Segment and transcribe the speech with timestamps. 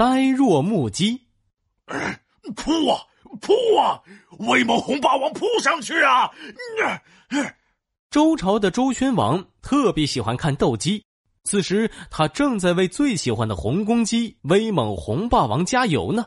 [0.00, 1.26] 呆若木鸡。
[2.56, 3.04] 扑啊
[3.42, 4.00] 扑啊！
[4.38, 6.30] 威猛红霸王扑上去啊！
[8.08, 11.04] 周朝的周宣王特别喜欢看斗鸡，
[11.44, 16.24] 此时他正在为最喜欢的红公鸡威猛红霸王加油呢。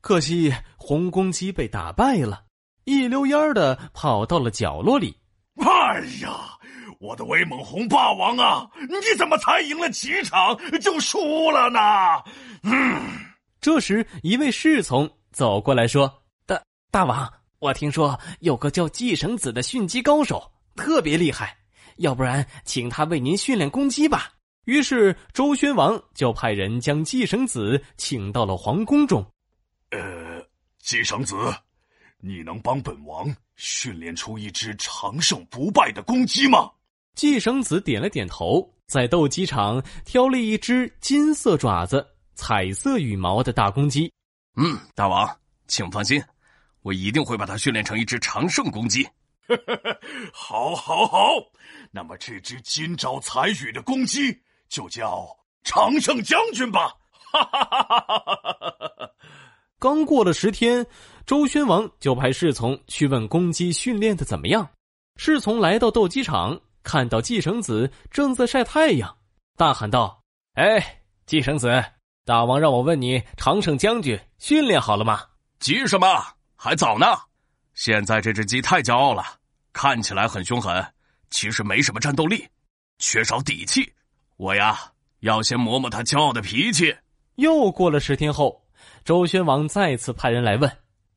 [0.00, 2.42] 可惜红公鸡被打败了，
[2.86, 5.16] 一溜烟的跑到了角落里。
[5.64, 6.58] 哎呀，
[7.02, 8.64] 我的威猛红霸王啊！
[8.88, 11.80] 你怎么才赢了几场就输了呢？
[12.62, 13.02] 嗯。
[13.60, 21.56] 这时，一位侍从走过来说：“大大王，我听说有个叫季绳子的驯鸡高手，特别厉害，
[21.96, 24.30] 要不然请他为您训练公鸡吧。”
[24.66, 29.26] 于是，周宣王就派人将季绳子请到了皇宫中。
[29.90, 30.40] 呃，
[30.78, 31.34] 季绳子，
[32.20, 36.70] 你能帮本王训练出一只长胜不败的公鸡吗？
[37.14, 42.06] 季生子点了点头，在斗鸡场挑了一只金色爪子。
[42.34, 44.10] 彩色羽毛的大公鸡，
[44.56, 45.28] 嗯，大王，
[45.68, 46.20] 请放心，
[46.80, 49.06] 我一定会把它训练成一只长胜公鸡。
[50.32, 51.34] 好，好，好，
[51.90, 54.34] 那么这只金爪彩羽的公鸡
[54.70, 55.28] 就叫
[55.62, 56.94] 长胜将军吧。
[57.30, 59.10] 哈哈哈哈哈！
[59.78, 60.84] 刚过了十天，
[61.26, 64.68] 周宣王就派侍从去问公鸡训练的怎么样。
[65.16, 69.16] 侍从来到斗鸡场，看到季承子正在晒太阳，
[69.56, 70.22] 大喊道
[70.54, 71.84] ：“哎，季承子！”
[72.24, 75.22] 大王让我问你，长胜将军训练好了吗？
[75.58, 76.06] 急什么？
[76.56, 77.06] 还早呢。
[77.74, 79.24] 现在这只鸡太骄傲了，
[79.72, 80.84] 看起来很凶狠，
[81.30, 82.46] 其实没什么战斗力，
[82.98, 83.92] 缺少底气。
[84.36, 84.78] 我呀，
[85.20, 86.94] 要先磨磨他骄傲的脾气。
[87.36, 88.64] 又过了十天后，
[89.04, 90.70] 周宣王再次派人来问：“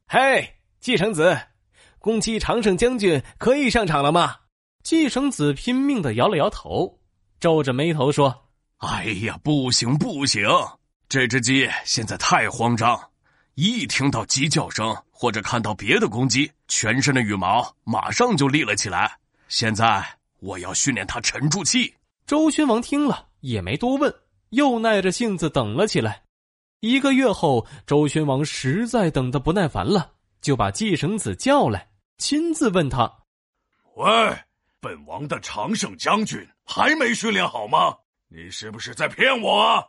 [0.08, 1.38] 嘿，季承子，
[2.00, 4.36] 公鸡长胜将军可以上场了吗？”
[4.86, 7.00] 季绳子拼命的摇了摇头，
[7.40, 8.46] 皱着眉头说
[8.78, 10.48] ：“哎呀，不行，不行。”
[11.10, 12.96] 这只鸡现在太慌张，
[13.56, 19.12] 一听到鸡叫声或者看到别的公鸡，全身的羽毛马上就立了起来。
[19.48, 20.06] 现在
[20.40, 21.92] 我要训练它沉住气。
[22.28, 24.14] 周宣王听了也没多问，
[24.50, 26.22] 又耐着性子等了起来。
[26.82, 30.12] 一个月后，周宣王实在等得不耐烦了，
[30.42, 31.88] 就把季绳子叫来，
[32.20, 33.12] 亲自问他
[33.98, 34.38] ：“喂，
[34.86, 37.96] 本王的常胜将军还没训练好吗？
[38.28, 39.84] 你是不是在骗我啊？”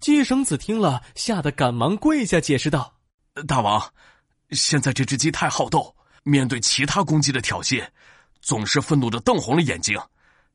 [0.00, 2.94] 季绳子听了，吓得赶忙跪下解释道
[3.46, 3.92] ：“大王，
[4.52, 7.86] 现在这只鸡太好斗，面对其他公鸡的挑衅，
[8.40, 10.00] 总是愤怒的瞪红了眼睛，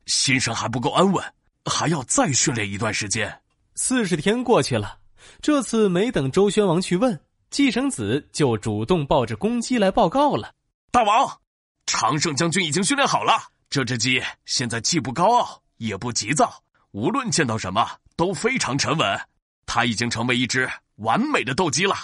[0.06, 1.24] 心神还不够安稳，
[1.64, 3.40] 还要再训练一段时间。”
[3.78, 4.98] 四十天过去了，
[5.40, 7.20] 这次没等周宣王去问，
[7.50, 10.54] 季绳子就主动抱着公鸡来报告了
[10.90, 11.40] ：“大王，
[11.86, 13.34] 长胜将军已经训练好了，
[13.68, 16.62] 这只鸡现在既不高傲，也不急躁，
[16.92, 19.20] 无论见到什么都非常沉稳。”
[19.66, 21.94] 它已经成为一只完美的斗鸡了，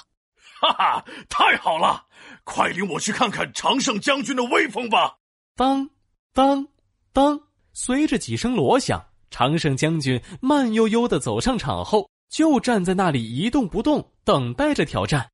[0.61, 2.05] 哈哈，太好了！
[2.43, 5.17] 快领我去看看常胜将军的威风吧！
[5.55, 5.89] 当
[6.35, 6.67] 当
[7.13, 7.41] 当，
[7.73, 15.31] 随着几声锣响，常胜将军慢悠悠的走上场后，就站在那里一动不动，等待着挑战。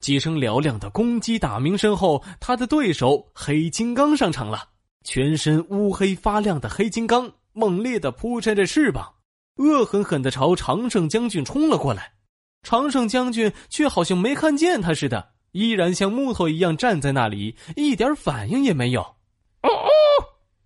[0.00, 4.68] 几声嘹亮的公鸡打鸣声后，他的对手黑金刚上场了。
[5.04, 9.14] 全身乌黑发亮的黑金刚，猛烈的扑扇着翅膀。
[9.56, 12.14] 恶狠狠的朝常胜将军冲了过来，
[12.62, 19.02] 常胜将军却好像没看见他似的，依然像木头一样站在那里，一点反应也没有。
[19.02, 19.68] 哦哦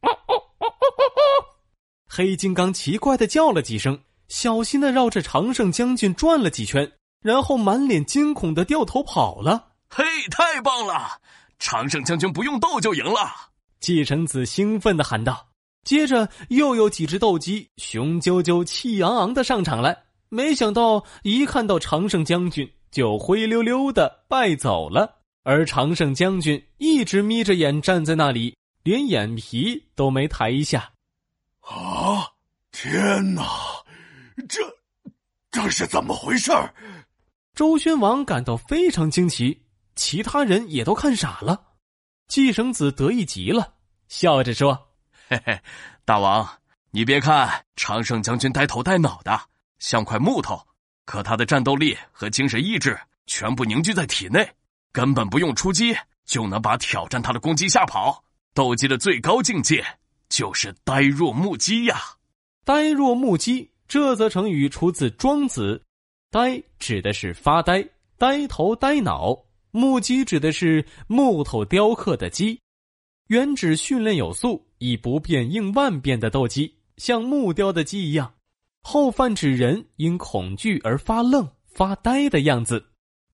[0.02, 1.44] 哦哦哦哦
[2.08, 9.72] 黑金刚奇怪的叫了几声，小心的绕着常胜将军转了几圈，然后满脸惊恐的掉头跑了。
[9.88, 11.20] 嘿，太棒了！
[11.58, 13.50] 常胜将军不用斗就赢了！
[13.86, 15.46] 季承子兴奋的喊道。
[15.84, 19.96] 接着又有几只斗鸡雄赳赳、气昂昂的上场来，
[20.28, 25.18] 没想到一看到常胜将军就灰溜溜的败走了。
[25.44, 30.90] 而常胜将军一直眯着眼站在那里，连眼皮都没抬一下。
[31.60, 32.26] 啊！
[32.72, 33.44] 天哪，
[34.48, 34.60] 这
[35.52, 36.50] 这是怎么回事？
[37.54, 39.62] 周宣王感到非常惊奇，
[39.94, 41.62] 其他人也都看傻了。
[42.26, 43.74] 季承子得意极了，
[44.08, 44.88] 笑着说。
[45.28, 45.60] 嘿嘿，
[46.04, 46.48] 大王，
[46.90, 49.40] 你别看常胜将军呆头呆脑的，
[49.78, 50.64] 像块木头，
[51.04, 54.48] 可他的战斗力和精神意志全部凝聚在体内，
[54.92, 58.22] 根本不用出击就能把挑战他的攻击吓跑。
[58.54, 59.84] 斗鸡的最高境界
[60.28, 62.00] 就是呆若木鸡呀！
[62.64, 65.76] 呆若木鸡，这则成语出自《庄子》，
[66.30, 67.86] 呆指的是发呆、
[68.16, 69.36] 呆头呆脑，
[69.72, 72.60] 木鸡指的是木头雕刻的鸡。
[73.28, 78.28] 原指训练有素、以不变应万变的斗鸡，像木雕的鸡一样；
[78.82, 82.84] 后泛指人因恐惧而发愣、发呆的样子。